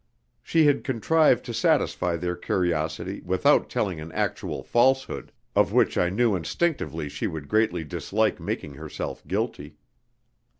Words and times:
She 0.41 0.65
had 0.65 0.83
contrived 0.83 1.45
to 1.45 1.53
satisfy 1.53 2.15
their 2.15 2.35
curiosity 2.35 3.21
without 3.23 3.69
telling 3.69 4.01
an 4.01 4.11
actual 4.13 4.63
falsehood, 4.63 5.31
of 5.55 5.73
which 5.73 5.95
I 5.95 6.09
knew 6.09 6.35
instinctively 6.35 7.07
she 7.07 7.27
would 7.27 7.47
greatly 7.47 7.83
dislike 7.83 8.39
making 8.39 8.73
herself 8.73 9.21
guilty. 9.27 9.75